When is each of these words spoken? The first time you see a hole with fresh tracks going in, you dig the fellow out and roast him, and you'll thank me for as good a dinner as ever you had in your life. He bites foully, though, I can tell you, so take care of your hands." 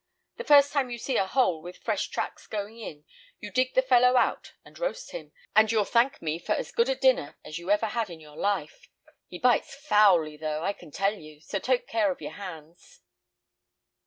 The 0.37 0.43
first 0.43 0.73
time 0.73 0.89
you 0.89 0.97
see 0.97 1.17
a 1.17 1.27
hole 1.27 1.61
with 1.61 1.77
fresh 1.77 2.07
tracks 2.09 2.47
going 2.47 2.79
in, 2.79 3.05
you 3.39 3.51
dig 3.51 3.75
the 3.75 3.83
fellow 3.83 4.17
out 4.17 4.53
and 4.65 4.79
roast 4.79 5.11
him, 5.11 5.31
and 5.55 5.71
you'll 5.71 5.85
thank 5.85 6.23
me 6.23 6.39
for 6.39 6.53
as 6.53 6.71
good 6.71 6.89
a 6.89 6.95
dinner 6.95 7.37
as 7.45 7.59
ever 7.59 7.85
you 7.85 7.89
had 7.91 8.09
in 8.09 8.19
your 8.19 8.35
life. 8.35 8.87
He 9.27 9.37
bites 9.37 9.75
foully, 9.75 10.37
though, 10.37 10.63
I 10.63 10.73
can 10.73 10.89
tell 10.89 11.13
you, 11.13 11.39
so 11.39 11.59
take 11.59 11.85
care 11.87 12.11
of 12.11 12.19
your 12.19 12.31
hands." 12.31 13.01